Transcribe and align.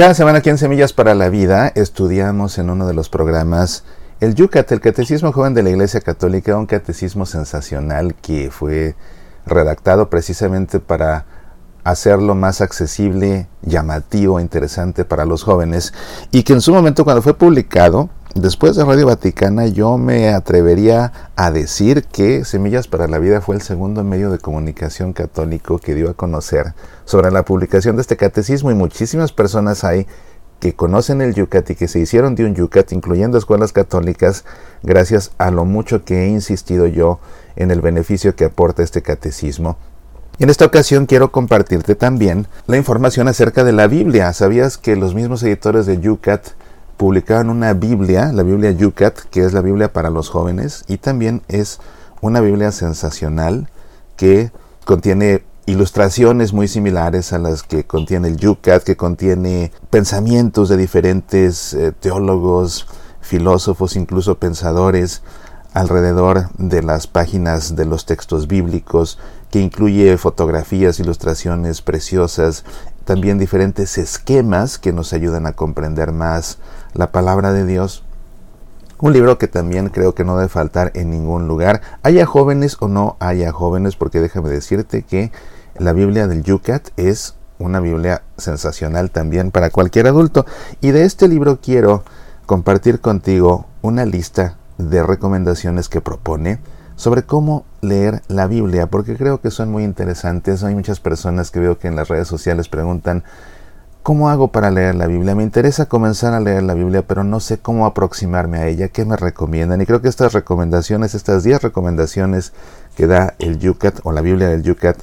Cada 0.00 0.14
semana 0.14 0.38
aquí 0.38 0.48
en 0.48 0.56
Semillas 0.56 0.94
para 0.94 1.14
la 1.14 1.28
Vida 1.28 1.70
estudiamos 1.74 2.56
en 2.56 2.70
uno 2.70 2.86
de 2.86 2.94
los 2.94 3.10
programas 3.10 3.84
el 4.20 4.34
Yucat, 4.34 4.72
el 4.72 4.80
Catecismo 4.80 5.30
Joven 5.30 5.52
de 5.52 5.62
la 5.62 5.68
Iglesia 5.68 6.00
Católica, 6.00 6.56
un 6.56 6.64
catecismo 6.64 7.26
sensacional 7.26 8.14
que 8.14 8.50
fue 8.50 8.94
redactado 9.44 10.08
precisamente 10.08 10.80
para 10.80 11.26
hacerlo 11.84 12.34
más 12.34 12.62
accesible, 12.62 13.46
llamativo, 13.60 14.40
interesante 14.40 15.04
para 15.04 15.26
los 15.26 15.42
jóvenes 15.42 15.92
y 16.30 16.44
que 16.44 16.54
en 16.54 16.62
su 16.62 16.72
momento 16.72 17.04
cuando 17.04 17.20
fue 17.20 17.34
publicado 17.34 18.08
Después 18.36 18.76
de 18.76 18.84
Radio 18.84 19.06
Vaticana 19.06 19.66
yo 19.66 19.98
me 19.98 20.28
atrevería 20.28 21.12
a 21.34 21.50
decir 21.50 22.04
que 22.04 22.44
Semillas 22.44 22.86
para 22.86 23.08
la 23.08 23.18
Vida 23.18 23.40
fue 23.40 23.56
el 23.56 23.60
segundo 23.60 24.04
medio 24.04 24.30
de 24.30 24.38
comunicación 24.38 25.12
católico 25.12 25.78
que 25.78 25.96
dio 25.96 26.10
a 26.10 26.14
conocer 26.14 26.74
sobre 27.04 27.32
la 27.32 27.44
publicación 27.44 27.96
de 27.96 28.02
este 28.02 28.16
catecismo 28.16 28.70
y 28.70 28.74
muchísimas 28.74 29.32
personas 29.32 29.82
hay 29.82 30.06
que 30.60 30.76
conocen 30.76 31.22
el 31.22 31.34
Yucat 31.34 31.70
y 31.70 31.74
que 31.74 31.88
se 31.88 31.98
hicieron 31.98 32.36
de 32.36 32.44
un 32.44 32.54
Yucat, 32.54 32.92
incluyendo 32.92 33.36
escuelas 33.36 33.72
católicas, 33.72 34.44
gracias 34.84 35.32
a 35.38 35.50
lo 35.50 35.64
mucho 35.64 36.04
que 36.04 36.26
he 36.26 36.28
insistido 36.28 36.86
yo 36.86 37.18
en 37.56 37.72
el 37.72 37.80
beneficio 37.80 38.36
que 38.36 38.44
aporta 38.44 38.84
este 38.84 39.02
catecismo. 39.02 39.76
En 40.38 40.50
esta 40.50 40.66
ocasión 40.66 41.06
quiero 41.06 41.32
compartirte 41.32 41.96
también 41.96 42.46
la 42.68 42.76
información 42.76 43.26
acerca 43.26 43.64
de 43.64 43.72
la 43.72 43.88
Biblia. 43.88 44.32
¿Sabías 44.32 44.78
que 44.78 44.94
los 44.94 45.14
mismos 45.14 45.42
editores 45.42 45.84
de 45.84 45.98
Yucat 45.98 46.46
publicaron 47.00 47.48
una 47.48 47.72
Biblia, 47.72 48.30
la 48.30 48.42
Biblia 48.42 48.72
Yucat, 48.72 49.20
que 49.30 49.42
es 49.42 49.54
la 49.54 49.62
Biblia 49.62 49.90
para 49.90 50.10
los 50.10 50.28
jóvenes, 50.28 50.84
y 50.86 50.98
también 50.98 51.40
es 51.48 51.80
una 52.20 52.42
Biblia 52.42 52.72
sensacional 52.72 53.70
que 54.16 54.52
contiene 54.84 55.42
ilustraciones 55.64 56.52
muy 56.52 56.68
similares 56.68 57.32
a 57.32 57.38
las 57.38 57.62
que 57.62 57.84
contiene 57.84 58.28
el 58.28 58.36
Yucat, 58.36 58.82
que 58.82 58.98
contiene 58.98 59.72
pensamientos 59.88 60.68
de 60.68 60.76
diferentes 60.76 61.72
eh, 61.72 61.92
teólogos, 61.98 62.86
filósofos, 63.22 63.96
incluso 63.96 64.34
pensadores 64.34 65.22
alrededor 65.72 66.50
de 66.58 66.82
las 66.82 67.06
páginas 67.06 67.76
de 67.76 67.86
los 67.86 68.04
textos 68.04 68.46
bíblicos, 68.46 69.18
que 69.50 69.60
incluye 69.60 70.18
fotografías, 70.18 71.00
ilustraciones 71.00 71.80
preciosas, 71.80 72.64
también 73.04 73.38
diferentes 73.38 73.98
esquemas 73.98 74.78
que 74.78 74.92
nos 74.92 75.12
ayudan 75.12 75.46
a 75.46 75.52
comprender 75.52 76.12
más 76.12 76.58
la 76.94 77.12
palabra 77.12 77.52
de 77.52 77.66
Dios. 77.66 78.04
Un 79.00 79.12
libro 79.12 79.38
que 79.38 79.48
también 79.48 79.88
creo 79.88 80.14
que 80.14 80.24
no 80.24 80.36
debe 80.36 80.48
faltar 80.48 80.92
en 80.94 81.10
ningún 81.10 81.48
lugar, 81.48 81.80
haya 82.02 82.26
jóvenes 82.26 82.76
o 82.80 82.88
no 82.88 83.16
haya 83.18 83.50
jóvenes, 83.50 83.96
porque 83.96 84.20
déjame 84.20 84.50
decirte 84.50 85.02
que 85.02 85.32
la 85.78 85.92
Biblia 85.94 86.26
del 86.26 86.42
Yucat 86.42 86.88
es 86.96 87.34
una 87.58 87.80
Biblia 87.80 88.22
sensacional 88.36 89.10
también 89.10 89.50
para 89.50 89.70
cualquier 89.70 90.06
adulto. 90.06 90.44
Y 90.80 90.90
de 90.90 91.04
este 91.04 91.28
libro 91.28 91.60
quiero 91.62 92.04
compartir 92.46 93.00
contigo 93.00 93.66
una 93.80 94.04
lista 94.04 94.56
de 94.76 95.02
recomendaciones 95.02 95.88
que 95.88 96.00
propone 96.00 96.58
sobre 96.96 97.22
cómo 97.22 97.64
leer 97.80 98.22
la 98.28 98.46
Biblia, 98.46 98.86
porque 98.86 99.16
creo 99.16 99.40
que 99.40 99.50
son 99.50 99.70
muy 99.70 99.84
interesantes. 99.84 100.62
Hay 100.64 100.74
muchas 100.74 101.00
personas 101.00 101.50
que 101.50 101.60
veo 101.60 101.78
que 101.78 101.88
en 101.88 101.96
las 101.96 102.08
redes 102.08 102.28
sociales 102.28 102.68
preguntan, 102.68 103.24
¿Cómo 104.02 104.30
hago 104.30 104.48
para 104.48 104.70
leer 104.70 104.94
la 104.94 105.06
Biblia? 105.06 105.34
Me 105.34 105.42
interesa 105.42 105.84
comenzar 105.84 106.32
a 106.32 106.40
leer 106.40 106.62
la 106.62 106.72
Biblia, 106.72 107.06
pero 107.06 107.22
no 107.22 107.38
sé 107.38 107.58
cómo 107.58 107.84
aproximarme 107.84 108.58
a 108.58 108.66
ella. 108.66 108.88
¿Qué 108.88 109.04
me 109.04 109.14
recomiendan? 109.14 109.82
Y 109.82 109.86
creo 109.86 110.00
que 110.00 110.08
estas 110.08 110.32
recomendaciones, 110.32 111.14
estas 111.14 111.44
10 111.44 111.60
recomendaciones 111.60 112.54
que 112.96 113.06
da 113.06 113.34
el 113.38 113.58
Yucat 113.58 114.00
o 114.04 114.12
la 114.12 114.22
Biblia 114.22 114.48
del 114.48 114.62
Yucat, 114.62 114.96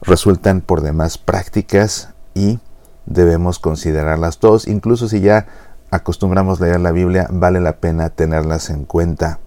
resultan 0.00 0.62
por 0.62 0.80
demás 0.80 1.18
prácticas 1.18 2.08
y 2.34 2.58
debemos 3.04 3.58
considerarlas 3.58 4.38
todos. 4.38 4.66
Incluso 4.66 5.06
si 5.06 5.20
ya 5.20 5.46
acostumbramos 5.90 6.58
leer 6.58 6.80
la 6.80 6.92
Biblia, 6.92 7.26
vale 7.30 7.60
la 7.60 7.76
pena 7.76 8.08
tenerlas 8.08 8.70
en 8.70 8.86
cuenta. 8.86 9.40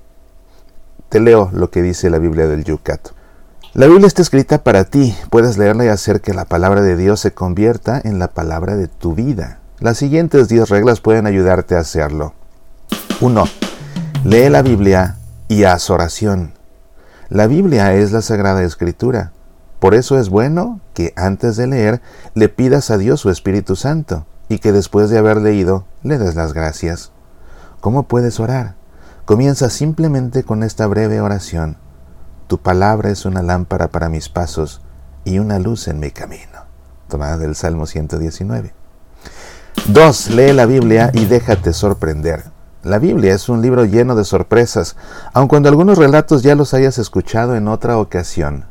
Te 1.13 1.19
leo 1.19 1.51
lo 1.53 1.69
que 1.69 1.84
dice 1.84 2.09
la 2.09 2.18
Biblia 2.18 2.47
del 2.47 2.63
Yucat. 2.63 3.09
La 3.75 3.85
Biblia 3.85 4.07
está 4.07 4.24
escrita 4.24 4.63
para 4.63 4.84
ti. 4.84 5.16
Puedes 5.29 5.59
leerla 5.59 5.85
y 5.85 5.90
hacer 5.90 6.22
que 6.22 6.34
la 6.34 6.46
palabra 6.46 6.81
de 6.81 6.96
Dios 6.96 7.19
se 7.19 7.35
convierta 7.35 8.01
en 8.03 8.18
la 8.18 8.29
palabra 8.29 8.75
de 8.75 8.88
tu 8.88 9.13
vida. 9.13 9.59
Las 9.79 10.00
siguientes 10.00 10.47
10 10.47 10.69
reglas 10.69 11.02
pueden 11.02 11.28
ayudarte 11.28 11.75
a 11.75 11.81
hacerlo. 11.81 12.34
1. 13.22 13.44
Lee 14.23 14.50
la 14.50 14.63
Biblia 14.63 15.18
y 15.50 15.66
haz 15.66 15.91
oración. 15.91 16.53
La 17.29 17.46
Biblia 17.46 17.94
es 17.94 18.12
la 18.12 18.23
Sagrada 18.23 18.63
Escritura. 18.63 19.34
Por 19.78 19.94
eso 19.94 20.18
es 20.18 20.29
bueno 20.29 20.79
que 20.96 21.13
antes 21.16 21.57
de 21.57 21.68
leer 21.68 22.02
le 22.34 22.50
pidas 22.50 22.90
a 22.90 22.97
Dios 22.97 23.22
su 23.22 23.29
Espíritu 23.29 23.75
Santo 23.75 24.25
y 24.50 24.57
que 24.57 24.72
después 24.72 25.12
de 25.12 25.19
haber 25.19 25.38
leído 25.38 25.85
le 26.02 26.18
des 26.18 26.34
las 26.34 26.53
gracias. 26.53 27.12
¿Cómo 27.81 28.07
puedes 28.07 28.40
orar? 28.40 28.81
Comienza 29.25 29.69
simplemente 29.69 30.44
con 30.44 30.63
esta 30.63 30.85
breve 30.85 31.22
oración. 31.22 31.78
Tu 32.47 32.57
palabra 32.57 33.09
es 33.09 33.23
una 33.25 33.41
lámpara 33.41 33.88
para 33.88 34.09
mis 34.09 34.28
pasos 34.28 34.81
y 35.23 35.39
una 35.39 35.59
luz 35.59 35.88
en 35.88 36.01
mi 36.01 36.11
camino. 36.11 36.66
Tomada 37.07 37.38
del 37.38 37.56
Salmo 37.56 37.85
119. 37.85 38.73
2. 39.88 40.29
Lee 40.31 40.51
la 40.51 40.66
Biblia 40.66 41.09
y 41.13 41.23
déjate 41.23 41.72
sorprender. 41.72 42.51
La 42.84 43.00
Biblia 43.00 43.34
es 43.34 43.47
un 43.47 43.61
libro 43.61 43.85
lleno 43.85 44.16
de 44.16 44.25
sorpresas, 44.25 44.97
aun 45.31 45.47
cuando 45.47 45.69
algunos 45.69 45.97
relatos 45.97 46.44
ya 46.44 46.53
los 46.55 46.73
hayas 46.73 46.97
escuchado 46.97 47.55
en 47.55 47.69
otra 47.69 48.00
ocasión. 48.00 48.66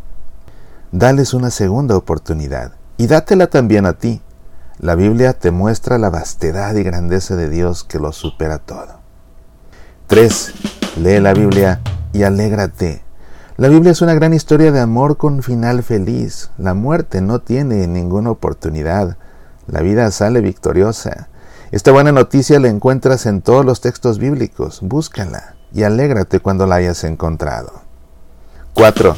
Dales 0.90 1.32
una 1.32 1.50
segunda 1.50 1.96
oportunidad 1.96 2.72
y 2.98 3.06
dátela 3.06 3.46
también 3.46 3.86
a 3.86 3.94
ti. 3.94 4.20
La 4.78 4.96
Biblia 4.96 5.32
te 5.32 5.50
muestra 5.50 5.96
la 5.96 6.10
vastedad 6.10 6.74
y 6.74 6.82
grandeza 6.82 7.36
de 7.36 7.48
Dios 7.48 7.84
que 7.84 7.98
lo 7.98 8.12
supera 8.12 8.58
todo. 8.58 9.01
3. 10.06 10.52
Lee 10.98 11.20
la 11.20 11.32
Biblia 11.32 11.80
y 12.12 12.22
alégrate. 12.22 13.02
La 13.56 13.68
Biblia 13.68 13.92
es 13.92 14.02
una 14.02 14.14
gran 14.14 14.34
historia 14.34 14.70
de 14.70 14.80
amor 14.80 15.16
con 15.16 15.42
final 15.42 15.82
feliz. 15.82 16.50
La 16.58 16.74
muerte 16.74 17.20
no 17.20 17.40
tiene 17.40 17.86
ninguna 17.86 18.30
oportunidad. 18.30 19.16
La 19.66 19.80
vida 19.80 20.10
sale 20.10 20.40
victoriosa. 20.40 21.28
Esta 21.70 21.92
buena 21.92 22.12
noticia 22.12 22.60
la 22.60 22.68
encuentras 22.68 23.24
en 23.24 23.40
todos 23.40 23.64
los 23.64 23.80
textos 23.80 24.18
bíblicos. 24.18 24.80
Búscala 24.82 25.54
y 25.72 25.84
alégrate 25.84 26.40
cuando 26.40 26.66
la 26.66 26.76
hayas 26.76 27.04
encontrado. 27.04 27.72
4. 28.74 29.16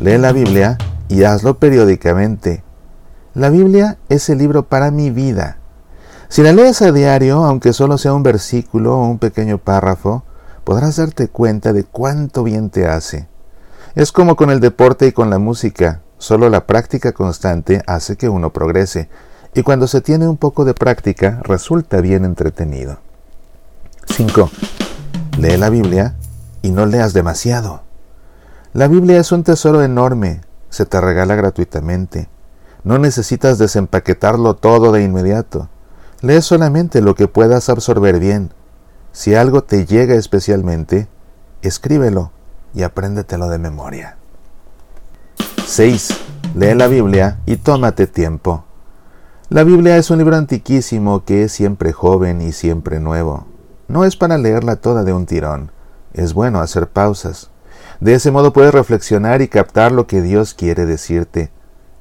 Lee 0.00 0.16
la 0.16 0.32
Biblia 0.32 0.78
y 1.08 1.24
hazlo 1.24 1.58
periódicamente. 1.58 2.62
La 3.34 3.50
Biblia 3.50 3.98
es 4.08 4.28
el 4.30 4.38
libro 4.38 4.64
para 4.64 4.90
mi 4.90 5.10
vida. 5.10 5.59
Si 6.30 6.44
la 6.44 6.52
lees 6.52 6.80
a 6.80 6.92
diario, 6.92 7.42
aunque 7.42 7.72
solo 7.72 7.98
sea 7.98 8.14
un 8.14 8.22
versículo 8.22 8.96
o 8.96 9.04
un 9.04 9.18
pequeño 9.18 9.58
párrafo, 9.58 10.22
podrás 10.62 10.94
darte 10.94 11.26
cuenta 11.26 11.72
de 11.72 11.82
cuánto 11.82 12.44
bien 12.44 12.70
te 12.70 12.86
hace. 12.86 13.26
Es 13.96 14.12
como 14.12 14.36
con 14.36 14.48
el 14.50 14.60
deporte 14.60 15.08
y 15.08 15.12
con 15.12 15.28
la 15.28 15.40
música, 15.40 16.02
solo 16.18 16.48
la 16.48 16.68
práctica 16.68 17.10
constante 17.10 17.82
hace 17.88 18.16
que 18.16 18.28
uno 18.28 18.52
progrese, 18.52 19.08
y 19.54 19.64
cuando 19.64 19.88
se 19.88 20.02
tiene 20.02 20.28
un 20.28 20.36
poco 20.36 20.64
de 20.64 20.72
práctica 20.72 21.40
resulta 21.42 22.00
bien 22.00 22.24
entretenido. 22.24 23.00
5. 24.06 24.50
Lee 25.36 25.56
la 25.56 25.68
Biblia 25.68 26.14
y 26.62 26.70
no 26.70 26.86
leas 26.86 27.12
demasiado. 27.12 27.82
La 28.72 28.86
Biblia 28.86 29.18
es 29.18 29.32
un 29.32 29.42
tesoro 29.42 29.82
enorme, 29.82 30.42
se 30.68 30.86
te 30.86 31.00
regala 31.00 31.34
gratuitamente. 31.34 32.28
No 32.84 32.98
necesitas 32.98 33.58
desempaquetarlo 33.58 34.54
todo 34.54 34.92
de 34.92 35.02
inmediato. 35.02 35.68
Lee 36.22 36.42
solamente 36.42 37.00
lo 37.00 37.14
que 37.14 37.28
puedas 37.28 37.68
absorber 37.68 38.18
bien. 38.18 38.52
Si 39.12 39.34
algo 39.34 39.62
te 39.62 39.86
llega 39.86 40.14
especialmente, 40.14 41.08
escríbelo 41.62 42.30
y 42.74 42.82
apréndetelo 42.82 43.48
de 43.48 43.58
memoria. 43.58 44.16
6. 45.66 46.08
Lee 46.54 46.74
la 46.74 46.88
Biblia 46.88 47.38
y 47.46 47.56
tómate 47.56 48.06
tiempo. 48.06 48.64
La 49.48 49.64
Biblia 49.64 49.96
es 49.96 50.10
un 50.10 50.18
libro 50.18 50.36
antiquísimo 50.36 51.24
que 51.24 51.44
es 51.44 51.52
siempre 51.52 51.92
joven 51.92 52.40
y 52.42 52.52
siempre 52.52 53.00
nuevo. 53.00 53.46
No 53.88 54.04
es 54.04 54.16
para 54.16 54.36
leerla 54.36 54.76
toda 54.76 55.04
de 55.04 55.12
un 55.12 55.26
tirón. 55.26 55.72
Es 56.12 56.34
bueno 56.34 56.60
hacer 56.60 56.88
pausas. 56.88 57.50
De 57.98 58.14
ese 58.14 58.30
modo 58.30 58.52
puedes 58.52 58.72
reflexionar 58.74 59.42
y 59.42 59.48
captar 59.48 59.90
lo 59.90 60.06
que 60.06 60.20
Dios 60.20 60.54
quiere 60.54 60.86
decirte. 60.86 61.50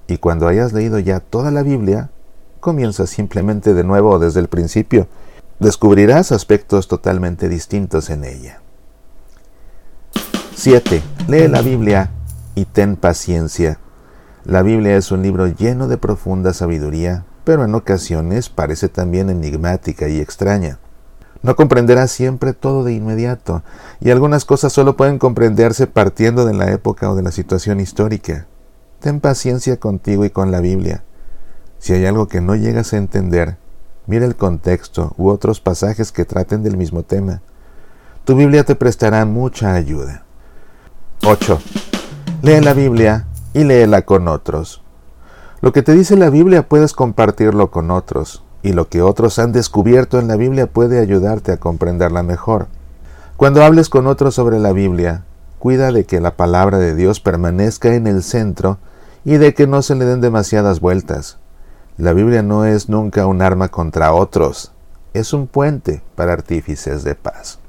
Y 0.08 0.18
cuando 0.18 0.48
hayas 0.48 0.74
leído 0.74 1.00
ya 1.00 1.20
toda 1.20 1.52
la 1.52 1.64
Biblia, 1.64 2.10
comienza 2.60 3.08
simplemente 3.08 3.74
de 3.74 3.84
nuevo 3.84 4.20
desde 4.20 4.40
el 4.40 4.48
principio. 4.48 5.08
Descubrirás 5.60 6.32
aspectos 6.32 6.88
totalmente 6.88 7.50
distintos 7.50 8.10
en 8.10 8.24
ella. 8.24 8.62
7. 10.56 11.02
Lee 11.28 11.48
la 11.48 11.62
Biblia 11.62 12.12
y 12.56 12.66
ten 12.66 12.96
paciencia. 12.96 13.80
La 14.46 14.62
Biblia 14.62 14.98
es 14.98 15.12
un 15.12 15.22
libro 15.22 15.48
lleno 15.48 15.88
de 15.88 15.98
profunda 15.98 16.54
sabiduría, 16.54 17.26
pero 17.44 17.64
en 17.64 17.76
ocasiones 17.76 18.50
parece 18.50 18.90
también 18.90 19.30
enigmática 19.30 20.08
y 20.08 20.20
extraña. 20.20 20.80
No 21.42 21.56
comprenderás 21.56 22.12
siempre 22.12 22.54
todo 22.54 22.84
de 22.84 22.94
inmediato, 22.94 23.64
y 24.02 24.12
algunas 24.12 24.44
cosas 24.44 24.74
solo 24.74 24.98
pueden 24.98 25.20
comprenderse 25.20 25.88
partiendo 25.88 26.46
de 26.46 26.54
la 26.54 26.72
época 26.72 27.10
o 27.10 27.16
de 27.16 27.24
la 27.24 27.32
situación 27.32 27.80
histórica. 27.80 28.48
Ten 29.00 29.22
paciencia 29.22 29.80
contigo 29.80 30.26
y 30.26 30.30
con 30.30 30.52
la 30.52 30.60
Biblia. 30.60 31.04
Si 31.80 31.94
hay 31.94 32.06
algo 32.06 32.28
que 32.28 32.42
no 32.42 32.56
llegas 32.56 32.94
a 32.94 32.98
entender, 32.98 33.58
Mira 34.10 34.26
el 34.26 34.36
contexto 34.36 35.14
u 35.18 35.30
otros 35.30 35.60
pasajes 35.60 36.12
que 36.12 36.26
traten 36.26 36.64
del 36.64 36.78
mismo 36.78 37.04
tema. 37.04 37.44
Tu 38.26 38.36
Biblia 38.36 38.64
te 38.64 38.74
prestará 38.74 39.24
mucha 39.24 39.76
ayuda. 39.76 40.24
8. 41.24 41.60
Lee 42.42 42.60
la 42.60 42.74
Biblia 42.74 43.28
y 43.54 43.66
léela 43.66 44.02
con 44.02 44.28
otros. 44.28 44.82
Lo 45.62 45.74
que 45.74 45.84
te 45.84 45.94
dice 45.94 46.18
la 46.18 46.32
Biblia 46.32 46.68
puedes 46.68 46.94
compartirlo 46.94 47.70
con 47.70 47.92
otros, 47.92 48.44
y 48.64 48.74
lo 48.74 48.90
que 48.90 49.04
otros 49.04 49.38
han 49.38 49.52
descubierto 49.52 50.18
en 50.18 50.28
la 50.28 50.38
Biblia 50.38 50.66
puede 50.66 51.00
ayudarte 51.00 51.52
a 51.52 51.58
comprenderla 51.58 52.24
mejor. 52.24 52.66
Cuando 53.38 53.64
hables 53.64 53.90
con 53.90 54.08
otros 54.08 54.34
sobre 54.34 54.58
la 54.58 54.74
Biblia, 54.74 55.24
cuida 55.60 55.92
de 55.92 56.06
que 56.06 56.20
la 56.20 56.36
palabra 56.36 56.80
de 56.80 56.96
Dios 56.96 57.20
permanezca 57.20 57.94
en 57.94 58.08
el 58.08 58.24
centro 58.24 58.80
y 59.24 59.38
de 59.38 59.54
que 59.54 59.68
no 59.68 59.84
se 59.84 59.94
le 59.94 60.06
den 60.06 60.20
demasiadas 60.20 60.80
vueltas. 60.80 61.38
La 62.00 62.14
Biblia 62.14 62.42
no 62.42 62.64
es 62.64 62.88
nunca 62.88 63.28
un 63.28 63.42
arma 63.42 63.68
contra 63.68 64.14
otros, 64.14 64.72
es 65.14 65.34
un 65.34 65.48
puente 65.48 66.02
para 66.16 66.32
artífices 66.32 67.04
de 67.04 67.14
paz. 67.14 67.60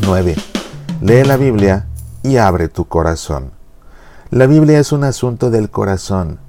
9. 0.00 0.34
Lee 1.00 1.22
la 1.22 1.36
Biblia 1.36 1.86
y 2.24 2.38
abre 2.38 2.68
tu 2.68 2.88
corazón. 2.88 3.52
La 4.30 4.48
Biblia 4.48 4.80
es 4.80 4.90
un 4.90 5.04
asunto 5.04 5.52
del 5.52 5.70
corazón. 5.70 6.40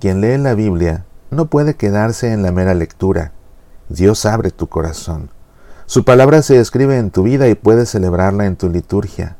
Quien 0.00 0.20
lee 0.20 0.38
la 0.38 0.54
Biblia 0.54 1.04
no 1.30 1.46
puede 1.46 1.76
quedarse 1.76 2.32
en 2.32 2.42
la 2.42 2.50
mera 2.50 2.74
lectura. 2.74 3.30
Dios 3.88 4.26
abre 4.26 4.50
tu 4.50 4.66
corazón. 4.66 5.30
Su 5.86 6.04
palabra 6.04 6.42
se 6.42 6.58
escribe 6.58 6.98
en 6.98 7.12
tu 7.12 7.22
vida 7.22 7.46
y 7.46 7.54
puedes 7.54 7.90
celebrarla 7.90 8.46
en 8.46 8.56
tu 8.56 8.68
liturgia. 8.70 9.36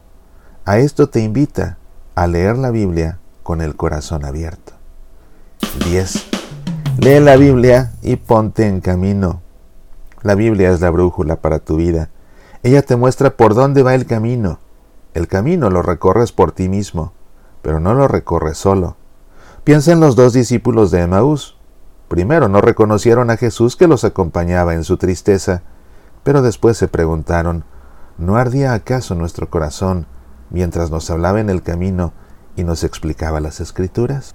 A 0.64 0.78
esto 0.78 1.08
te 1.08 1.18
invita, 1.18 1.76
a 2.14 2.28
leer 2.28 2.56
la 2.56 2.70
Biblia 2.70 3.18
con 3.42 3.62
el 3.62 3.74
corazón 3.74 4.24
abierto. 4.24 4.74
10. 5.88 6.29
Lee 6.98 7.20
la 7.20 7.36
Biblia 7.36 7.92
y 8.02 8.16
ponte 8.16 8.66
en 8.66 8.80
camino. 8.80 9.40
La 10.22 10.34
Biblia 10.34 10.70
es 10.70 10.80
la 10.80 10.90
brújula 10.90 11.36
para 11.36 11.58
tu 11.58 11.76
vida. 11.76 12.10
Ella 12.62 12.82
te 12.82 12.96
muestra 12.96 13.30
por 13.30 13.54
dónde 13.54 13.82
va 13.82 13.94
el 13.94 14.06
camino. 14.06 14.58
El 15.14 15.28
camino 15.28 15.70
lo 15.70 15.82
recorres 15.82 16.32
por 16.32 16.52
ti 16.52 16.68
mismo, 16.68 17.12
pero 17.62 17.80
no 17.80 17.94
lo 17.94 18.06
recorres 18.06 18.58
solo. 18.58 18.96
Piensa 19.64 19.92
en 19.92 20.00
los 20.00 20.14
dos 20.14 20.32
discípulos 20.32 20.90
de 20.90 21.00
Emaús. 21.00 21.56
Primero 22.08 22.48
no 22.48 22.60
reconocieron 22.60 23.30
a 23.30 23.36
Jesús 23.36 23.76
que 23.76 23.86
los 23.86 24.04
acompañaba 24.04 24.74
en 24.74 24.84
su 24.84 24.98
tristeza, 24.98 25.62
pero 26.22 26.42
después 26.42 26.76
se 26.76 26.88
preguntaron, 26.88 27.64
¿no 28.18 28.36
ardía 28.36 28.74
acaso 28.74 29.14
nuestro 29.14 29.48
corazón 29.48 30.06
mientras 30.50 30.90
nos 30.90 31.08
hablaba 31.08 31.40
en 31.40 31.48
el 31.48 31.62
camino 31.62 32.12
y 32.56 32.64
nos 32.64 32.84
explicaba 32.84 33.40
las 33.40 33.60
escrituras? 33.60 34.34